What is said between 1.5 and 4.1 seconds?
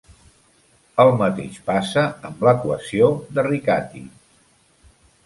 passa amb l'equació de Riccati.